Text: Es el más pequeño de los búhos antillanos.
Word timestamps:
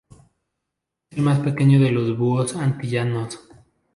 Es 1.11 1.15
el 1.19 1.23
más 1.23 1.41
pequeño 1.41 1.79
de 1.79 1.91
los 1.91 2.17
búhos 2.17 2.55
antillanos. 2.55 3.39